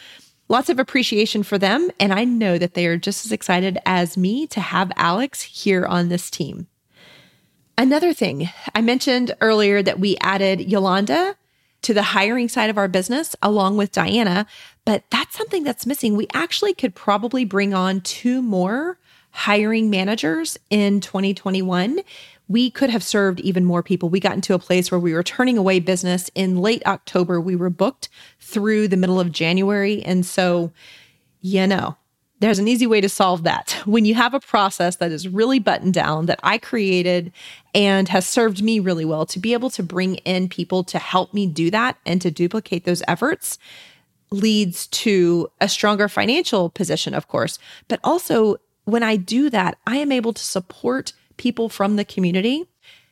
[0.49, 1.91] lots of appreciation for them.
[2.01, 5.87] And I know that they are just as excited as me to have Alex here
[5.87, 6.67] on this team.
[7.79, 11.37] Another thing, I mentioned earlier that we added Yolanda
[11.83, 14.47] to the hiring side of our business along with Diana,
[14.85, 16.17] but that's something that's missing.
[16.17, 18.99] We actually could probably bring on two more
[19.33, 22.01] hiring managers in 2021.
[22.49, 24.09] We could have served even more people.
[24.09, 27.41] We got into a place where we were turning away business in late October.
[27.41, 28.09] We were booked
[28.41, 30.03] through the middle of January.
[30.03, 30.71] And so,
[31.41, 31.97] you know,
[32.41, 33.81] there's an easy way to solve that.
[33.87, 37.33] When you have a process that is really buttoned down, that I created
[37.75, 41.33] and has served me really well, to be able to bring in people to help
[41.33, 43.59] me do that and to duplicate those efforts
[44.33, 47.59] leads to a stronger financial position, of course.
[47.89, 52.67] But also, when I do that, I am able to support people from the community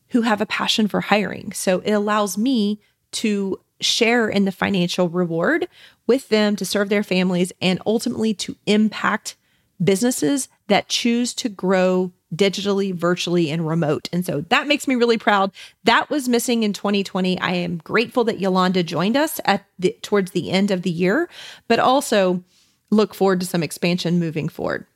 [0.09, 1.53] who have a passion for hiring.
[1.53, 2.81] So it allows me
[3.13, 5.69] to share in the financial reward
[6.07, 9.37] with them to serve their families and ultimately to impact
[9.83, 14.09] businesses that choose to grow digitally, virtually, and remote.
[14.13, 15.51] And so that makes me really proud.
[15.85, 17.41] That was missing in 2020.
[17.41, 21.29] I am grateful that Yolanda joined us at the, towards the end of the year,
[21.67, 22.45] but also
[22.91, 24.87] look forward to some expansion moving forward.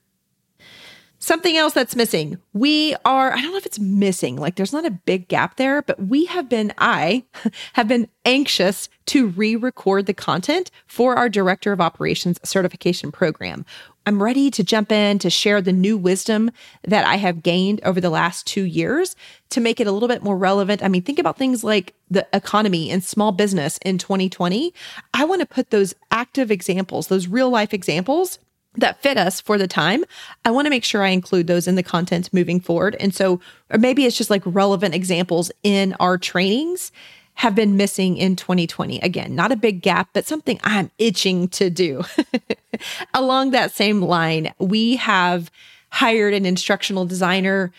[1.18, 2.38] Something else that's missing.
[2.52, 5.80] We are, I don't know if it's missing, like there's not a big gap there,
[5.80, 7.24] but we have been, I
[7.74, 13.64] have been anxious to re record the content for our Director of Operations certification program.
[14.06, 16.50] I'm ready to jump in to share the new wisdom
[16.82, 19.16] that I have gained over the last two years
[19.50, 20.82] to make it a little bit more relevant.
[20.82, 24.74] I mean, think about things like the economy and small business in 2020.
[25.14, 28.38] I want to put those active examples, those real life examples
[28.76, 30.04] that fit us for the time,
[30.44, 32.96] I want to make sure I include those in the content moving forward.
[32.98, 36.92] And so, or maybe it's just like relevant examples in our trainings
[37.34, 39.00] have been missing in 2020.
[39.00, 42.04] Again, not a big gap, but something I'm itching to do.
[43.14, 45.50] Along that same line, we have
[45.90, 47.72] hired an instructional designer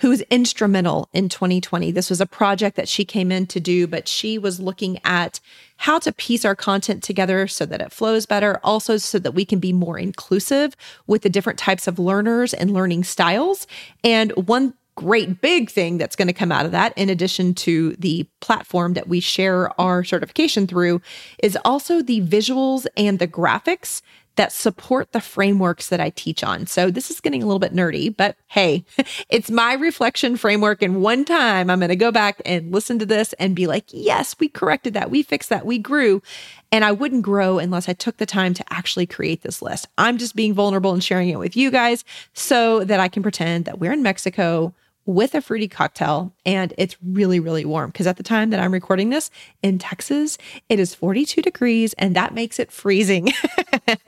[0.00, 1.90] who was instrumental in 2020.
[1.90, 5.40] This was a project that she came in to do, but she was looking at
[5.78, 9.44] how to piece our content together so that it flows better, also so that we
[9.44, 13.66] can be more inclusive with the different types of learners and learning styles.
[14.04, 17.92] And one great big thing that's going to come out of that, in addition to
[17.92, 21.00] the platform that we share our certification through,
[21.40, 24.02] is also the visuals and the graphics
[24.38, 26.68] that support the frameworks that I teach on.
[26.68, 28.84] So this is getting a little bit nerdy, but hey,
[29.28, 30.80] it's my reflection framework.
[30.80, 33.86] And one time I'm going to go back and listen to this and be like,
[33.88, 35.10] yes, we corrected that.
[35.10, 35.66] We fixed that.
[35.66, 36.22] We grew.
[36.70, 39.88] And I wouldn't grow unless I took the time to actually create this list.
[39.98, 43.64] I'm just being vulnerable and sharing it with you guys so that I can pretend
[43.64, 44.72] that we're in Mexico
[45.08, 47.90] with a fruity cocktail and it's really really warm.
[47.90, 49.30] Because at the time that I'm recording this
[49.62, 50.36] in Texas
[50.68, 53.32] it is 42 degrees and that makes it freezing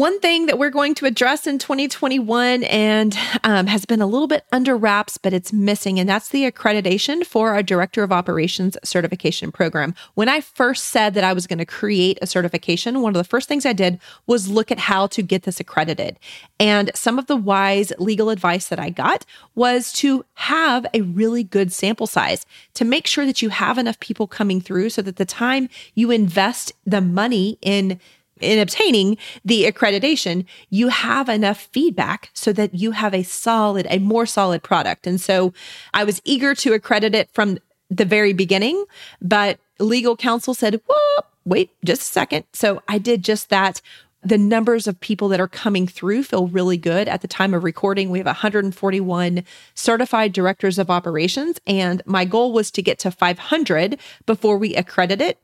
[0.00, 4.28] One thing that we're going to address in 2021 and um, has been a little
[4.28, 8.78] bit under wraps, but it's missing, and that's the accreditation for our Director of Operations
[8.82, 9.94] certification program.
[10.14, 13.28] When I first said that I was going to create a certification, one of the
[13.28, 16.18] first things I did was look at how to get this accredited.
[16.58, 21.44] And some of the wise legal advice that I got was to have a really
[21.44, 25.16] good sample size to make sure that you have enough people coming through so that
[25.16, 28.00] the time you invest the money in
[28.40, 33.98] in obtaining the accreditation, you have enough feedback so that you have a solid, a
[33.98, 35.06] more solid product.
[35.06, 35.52] And so
[35.94, 37.58] I was eager to accredit it from
[37.90, 38.84] the very beginning,
[39.20, 42.44] but legal counsel said, well, wait just a second.
[42.52, 43.80] So I did just that.
[44.22, 47.08] The numbers of people that are coming through feel really good.
[47.08, 49.42] At the time of recording, we have 141
[49.74, 55.22] certified directors of operations, and my goal was to get to 500 before we accredit
[55.22, 55.38] it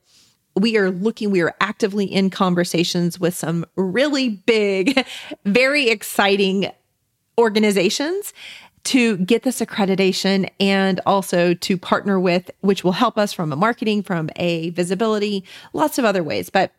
[0.57, 5.05] we are looking, we are actively in conversations with some really big,
[5.45, 6.71] very exciting
[7.37, 8.33] organizations
[8.85, 13.55] to get this accreditation and also to partner with, which will help us from a
[13.55, 15.43] marketing, from a visibility,
[15.73, 16.49] lots of other ways.
[16.49, 16.71] But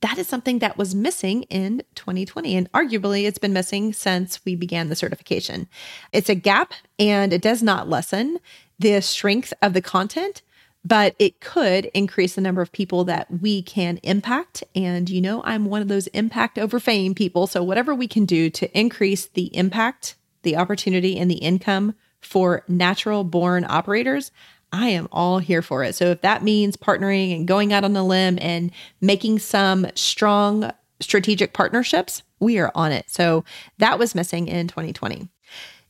[0.00, 2.56] that is something that was missing in 2020.
[2.56, 5.68] And arguably, it's been missing since we began the certification.
[6.12, 8.38] It's a gap and it does not lessen
[8.78, 10.42] the strength of the content,
[10.86, 14.62] but it could increase the number of people that we can impact.
[14.76, 17.48] And you know, I'm one of those impact over fame people.
[17.48, 22.62] So, whatever we can do to increase the impact, the opportunity, and the income for
[22.68, 24.30] natural born operators,
[24.72, 25.96] I am all here for it.
[25.96, 28.70] So, if that means partnering and going out on a limb and
[29.00, 30.70] making some strong
[31.00, 33.10] strategic partnerships, we are on it.
[33.10, 33.44] So,
[33.78, 35.28] that was missing in 2020.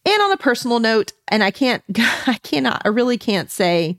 [0.07, 1.83] And on a personal note, and I can't,
[2.27, 3.99] I cannot, I really can't say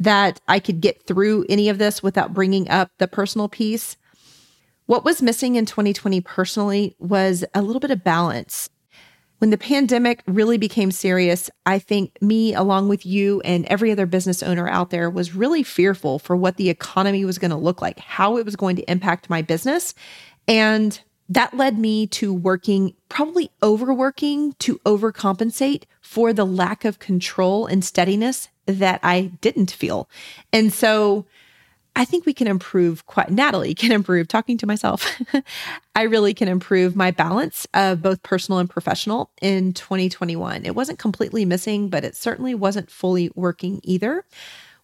[0.00, 3.96] that I could get through any of this without bringing up the personal piece.
[4.86, 8.70] What was missing in 2020 personally was a little bit of balance.
[9.38, 14.04] When the pandemic really became serious, I think me, along with you and every other
[14.04, 17.80] business owner out there, was really fearful for what the economy was going to look
[17.80, 19.94] like, how it was going to impact my business.
[20.48, 21.00] And
[21.30, 27.84] that led me to working, probably overworking to overcompensate for the lack of control and
[27.84, 30.08] steadiness that I didn't feel.
[30.52, 31.24] And so
[31.94, 35.08] I think we can improve quite, Natalie can improve, talking to myself.
[35.94, 40.66] I really can improve my balance of both personal and professional in 2021.
[40.66, 44.24] It wasn't completely missing, but it certainly wasn't fully working either.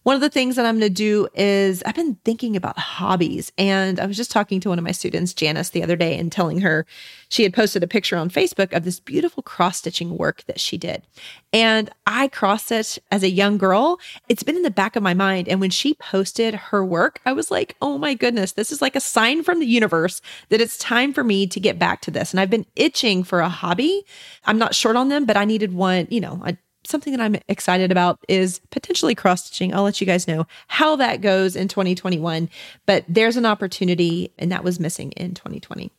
[0.07, 3.51] One of the things that I'm going to do is I've been thinking about hobbies.
[3.57, 6.31] And I was just talking to one of my students, Janice, the other day and
[6.31, 6.85] telling her
[7.27, 10.77] she had posted a picture on Facebook of this beautiful cross stitching work that she
[10.77, 11.03] did.
[11.51, 13.99] And I cross stitch as a young girl.
[14.29, 15.49] It's been in the back of my mind.
[15.49, 18.95] And when she posted her work, I was like, oh my goodness, this is like
[18.95, 22.31] a sign from the universe that it's time for me to get back to this.
[22.31, 24.05] And I've been itching for a hobby.
[24.45, 26.57] I'm not short on them, but I needed one, you know, I
[26.87, 29.73] something that I'm excited about is potentially cross stitching.
[29.73, 32.49] I'll let you guys know how that goes in 2021,
[32.85, 35.91] but there's an opportunity and that was missing in 2020.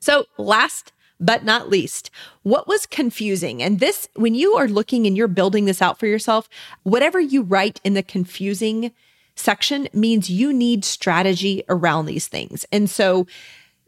[0.00, 2.10] So, last but not least,
[2.42, 3.62] what was confusing?
[3.62, 6.48] And this, when you are looking and you're building this out for yourself,
[6.82, 8.92] whatever you write in the confusing
[9.36, 12.64] section means you need strategy around these things.
[12.72, 13.26] And so,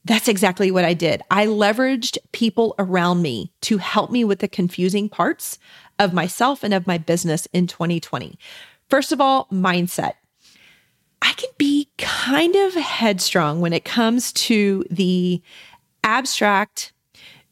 [0.05, 1.23] that's exactly what I did.
[1.31, 5.59] I leveraged people around me to help me with the confusing parts
[5.99, 8.39] of myself and of my business in 2020.
[8.89, 10.15] First of all, mindset.
[11.23, 15.41] I can be kind of headstrong when it comes to the
[16.03, 16.93] abstract,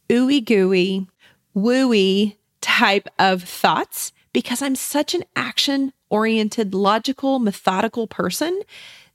[0.08, 1.06] ooey gooey,
[1.54, 8.60] wooey type of thoughts because I'm such an action oriented, logical, methodical person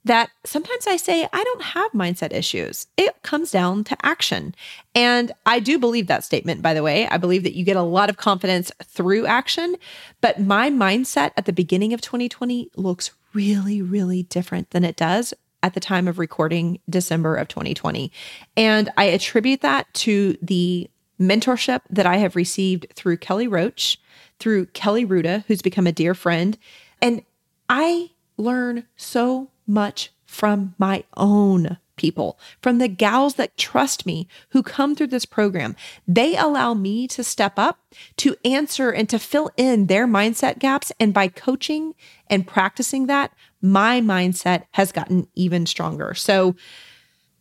[0.06, 2.86] that sometimes I say, I don't have mindset issues.
[2.96, 4.54] It comes down to action.
[4.94, 7.08] And I do believe that statement, by the way.
[7.08, 9.74] I believe that you get a lot of confidence through action.
[10.20, 15.34] But my mindset at the beginning of 2020 looks really, really different than it does
[15.64, 18.12] at the time of recording December of 2020.
[18.56, 20.88] And I attribute that to the
[21.20, 23.98] mentorship that I have received through Kelly Roach,
[24.38, 26.56] through Kelly Ruda, who's become a dear friend.
[27.02, 27.22] And
[27.68, 34.62] I learn so much from my own people, from the gals that trust me who
[34.62, 35.74] come through this program.
[36.06, 37.78] They allow me to step up
[38.18, 40.92] to answer and to fill in their mindset gaps.
[41.00, 41.94] And by coaching
[42.28, 46.14] and practicing that, my mindset has gotten even stronger.
[46.14, 46.54] So,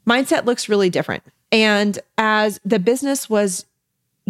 [0.07, 1.23] mindset looks really different.
[1.51, 3.65] And as the business was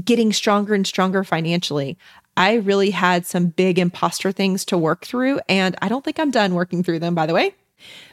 [0.03, 1.97] getting stronger and stronger financially,
[2.37, 5.39] I really had some big imposter things to work through.
[5.47, 7.55] And I don't think I'm done working through them, by the way.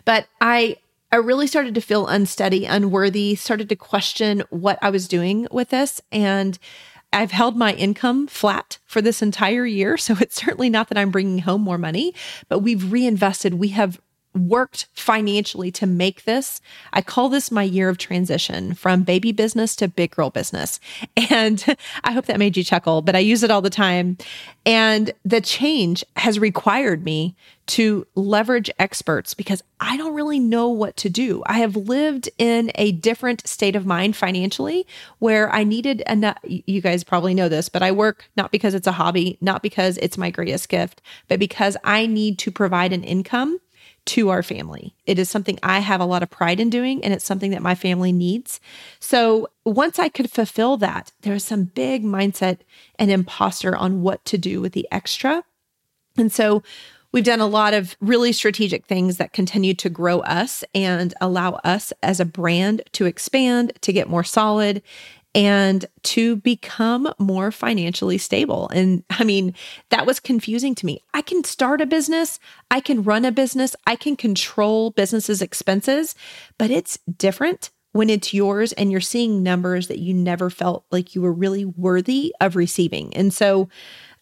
[0.05, 0.77] But I
[1.11, 5.69] I really started to feel unsteady, unworthy, started to question what I was doing with
[5.69, 6.01] this.
[6.11, 6.59] And
[7.13, 9.97] I've held my income flat for this entire year.
[10.03, 12.15] So it's certainly not that I'm bringing home more money,
[12.49, 13.55] but we've reinvested.
[13.55, 14.01] We have
[14.35, 16.61] worked financially to make this.
[16.93, 20.81] I call this my year of transition from baby business to big girl business.
[21.31, 21.65] And
[22.05, 24.17] I hope that made you chuckle, but I use it all the time.
[24.65, 30.97] And the change has required me to leverage experts because I don't really know what
[30.99, 31.43] to do.
[31.47, 34.87] I have lived in a different state of mind financially
[35.21, 36.39] where I needed enough.
[36.45, 39.97] You guys probably know this, but I work not because it's a hobby, not because
[39.99, 43.61] it's my greatest gift, but because I need to provide an income
[44.05, 44.95] to our family.
[45.07, 47.63] It is something I have a lot of pride in doing, and it's something that
[47.63, 48.61] my family needs.
[48.99, 52.59] So once I could fulfill that, there was some big mindset
[52.99, 55.45] and imposter on what to do with the extra.
[56.17, 56.63] And so
[57.13, 61.53] we've done a lot of really strategic things that continue to grow us and allow
[61.65, 64.83] us as a brand to expand, to get more solid,
[65.35, 68.69] and to become more financially stable.
[68.71, 69.55] And I mean,
[69.91, 71.03] that was confusing to me.
[71.15, 72.39] I can start a business,
[72.71, 76.15] I can run a business, I can control business's expenses,
[76.59, 81.15] but it's different when it's yours and you're seeing numbers that you never felt like
[81.15, 83.15] you were really worthy of receiving.
[83.15, 83.69] And so,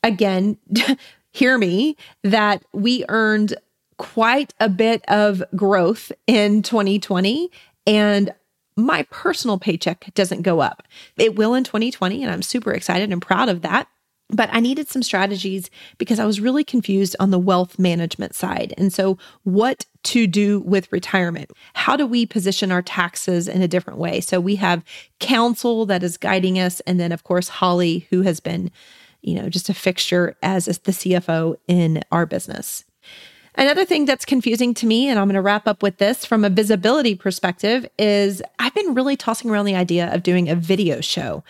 [0.02, 0.58] again,
[1.32, 3.54] hear me that we earned
[3.96, 7.50] quite a bit of growth in 2020.
[7.86, 8.32] And
[8.80, 10.82] my personal paycheck doesn't go up.
[11.16, 13.88] It will in 2020, and I'm super excited and proud of that.
[14.32, 18.72] But I needed some strategies because I was really confused on the wealth management side.
[18.78, 21.50] And so, what to do with retirement?
[21.74, 24.20] How do we position our taxes in a different way?
[24.20, 24.84] So, we have
[25.18, 26.78] counsel that is guiding us.
[26.80, 28.70] And then, of course, Holly, who has been,
[29.20, 32.84] you know, just a fixture as the CFO in our business.
[33.60, 36.44] Another thing that's confusing to me, and I'm going to wrap up with this from
[36.46, 41.02] a visibility perspective, is I've been really tossing around the idea of doing a video
[41.02, 41.44] show.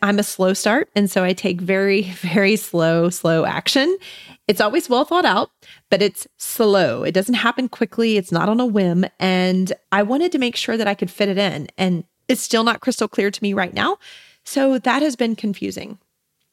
[0.00, 3.98] I'm a slow start, and so I take very, very slow, slow action.
[4.46, 5.50] It's always well thought out,
[5.90, 7.02] but it's slow.
[7.02, 9.04] It doesn't happen quickly, it's not on a whim.
[9.18, 11.66] And I wanted to make sure that I could fit it in.
[11.76, 13.98] And it's still not crystal clear to me right now.
[14.44, 15.98] So that has been confusing.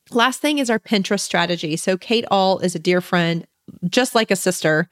[0.09, 1.75] Last thing is our Pinterest strategy.
[1.77, 3.45] So, Kate Ahl is a dear friend
[3.89, 4.89] just like a sister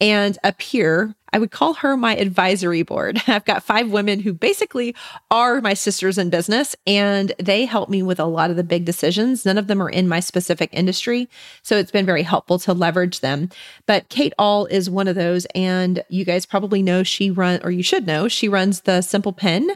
[0.00, 1.14] and a peer.
[1.32, 3.20] I would call her my advisory board.
[3.26, 4.94] I've got five women who basically
[5.30, 8.84] are my sisters in business, and they help me with a lot of the big
[8.84, 9.44] decisions.
[9.44, 11.28] None of them are in my specific industry.
[11.62, 13.48] So it's been very helpful to leverage them.
[13.86, 15.46] But Kate Ahl is one of those.
[15.54, 19.32] And you guys probably know she run, or you should know, she runs the Simple
[19.32, 19.70] Pin.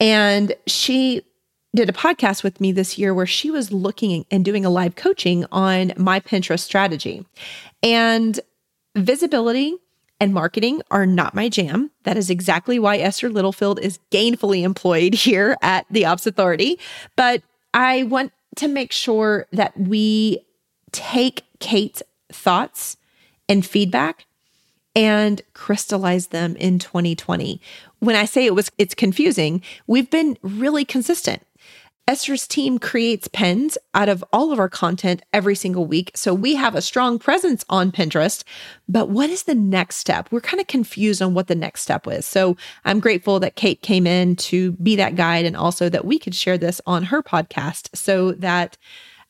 [0.00, 1.22] And she
[1.78, 4.96] did a podcast with me this year where she was looking and doing a live
[4.96, 7.24] coaching on my Pinterest strategy.
[7.84, 8.40] And
[8.96, 9.76] visibility
[10.18, 11.92] and marketing are not my jam.
[12.02, 16.80] That is exactly why Esther Littlefield is gainfully employed here at the Ops Authority.
[17.14, 20.44] But I want to make sure that we
[20.90, 22.02] take Kate's
[22.32, 22.96] thoughts
[23.48, 24.26] and feedback
[24.96, 27.60] and crystallize them in 2020.
[28.00, 31.44] When I say it was it's confusing, we've been really consistent.
[32.08, 36.10] Esther's team creates pins out of all of our content every single week.
[36.14, 38.44] So we have a strong presence on Pinterest.
[38.88, 40.32] But what is the next step?
[40.32, 42.24] We're kind of confused on what the next step is.
[42.24, 42.56] So
[42.86, 46.34] I'm grateful that Kate came in to be that guide and also that we could
[46.34, 48.78] share this on her podcast so that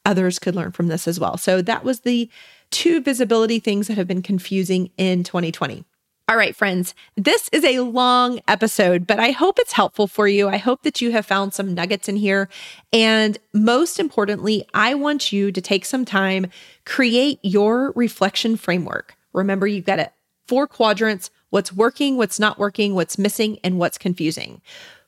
[0.04, 1.36] others could learn from this as well.
[1.36, 2.30] So that was the
[2.70, 5.84] two visibility things that have been confusing in 2020.
[6.30, 10.46] All right, friends, this is a long episode, but I hope it's helpful for you.
[10.46, 12.50] I hope that you have found some nuggets in here.
[12.92, 16.48] And most importantly, I want you to take some time,
[16.84, 19.16] create your reflection framework.
[19.32, 20.12] Remember, you've got it
[20.46, 24.60] four quadrants what's working, what's not working, what's missing, and what's confusing.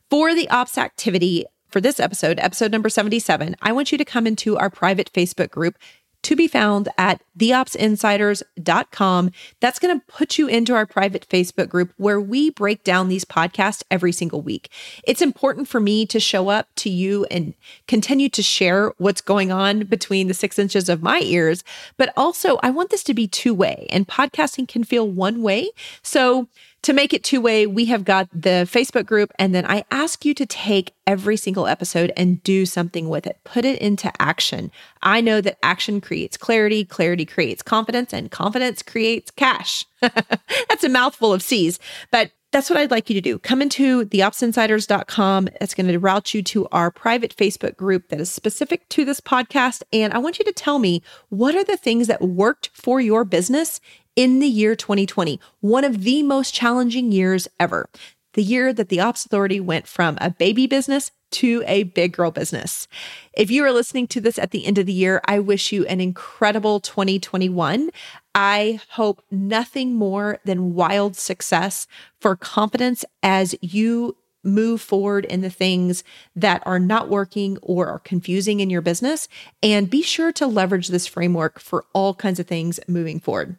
[0.08, 4.26] For the ops activity, for this episode, episode number 77, I want you to come
[4.26, 5.76] into our private Facebook group
[6.22, 9.30] to be found at theopsinsiders.com.
[9.60, 13.24] That's going to put you into our private Facebook group where we break down these
[13.24, 14.70] podcasts every single week.
[15.04, 17.54] It's important for me to show up to you and
[17.88, 21.64] continue to share what's going on between the six inches of my ears,
[21.96, 25.70] but also I want this to be two way and podcasting can feel one way.
[26.02, 26.48] So
[26.82, 30.24] to make it two way, we have got the Facebook group, and then I ask
[30.24, 33.38] you to take every single episode and do something with it.
[33.44, 34.70] Put it into action.
[35.02, 39.84] I know that action creates clarity, clarity creates confidence, and confidence creates cash.
[40.00, 41.78] That's a mouthful of C's,
[42.10, 43.38] but that's what I'd like you to do.
[43.38, 45.48] Come into theopsinsiders.com.
[45.60, 49.20] It's going to route you to our private Facebook group that is specific to this
[49.20, 49.82] podcast.
[49.92, 53.24] And I want you to tell me what are the things that worked for your
[53.24, 53.80] business
[54.16, 57.88] in the year 2020, one of the most challenging years ever.
[58.34, 62.30] The year that the Ops Authority went from a baby business to a big girl
[62.30, 62.88] business.
[63.32, 65.86] If you are listening to this at the end of the year, I wish you
[65.86, 67.90] an incredible 2021.
[68.34, 71.86] I hope nothing more than wild success
[72.20, 76.02] for confidence as you move forward in the things
[76.34, 79.28] that are not working or are confusing in your business.
[79.62, 83.56] And be sure to leverage this framework for all kinds of things moving forward.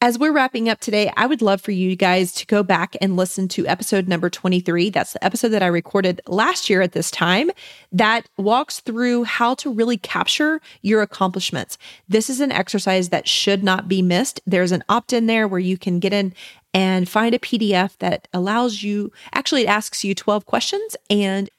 [0.00, 3.16] As we're wrapping up today, I would love for you guys to go back and
[3.16, 4.90] listen to episode number 23.
[4.90, 7.50] That's the episode that I recorded last year at this time
[7.90, 11.78] that walks through how to really capture your accomplishments.
[12.08, 14.40] This is an exercise that should not be missed.
[14.46, 16.32] There's an opt in there where you can get in
[16.72, 21.50] and find a PDF that allows you, actually, it asks you 12 questions and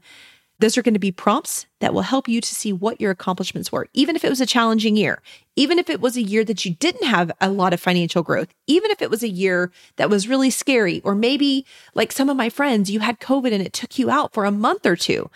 [0.59, 3.71] those are going to be prompts that will help you to see what your accomplishments
[3.71, 5.21] were, even if it was a challenging year,
[5.55, 8.49] even if it was a year that you didn't have a lot of financial growth,
[8.67, 12.37] even if it was a year that was really scary, or maybe like some of
[12.37, 15.29] my friends, you had COVID and it took you out for a month or two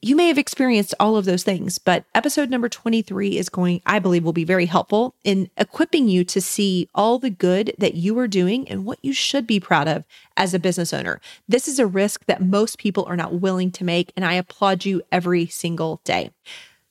[0.00, 3.98] you may have experienced all of those things, but episode number 23 is going, I
[3.98, 8.16] believe, will be very helpful in equipping you to see all the good that you
[8.20, 10.04] are doing and what you should be proud of
[10.36, 11.20] as a business owner.
[11.48, 14.84] This is a risk that most people are not willing to make, and I applaud
[14.84, 16.30] you every single day.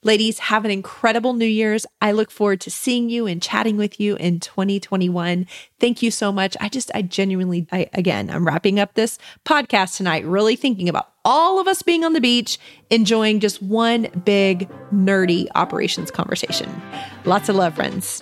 [0.03, 1.85] Ladies, have an incredible New Year's.
[2.01, 5.47] I look forward to seeing you and chatting with you in 2021.
[5.79, 6.55] Thank you so much.
[6.61, 11.16] I just, I genuinely, I, again, I'm wrapping up this podcast tonight, really thinking about
[11.27, 12.57] all of us being on the beach,
[12.89, 16.81] enjoying just one big nerdy operations conversation.
[17.25, 18.21] Lots of love, friends.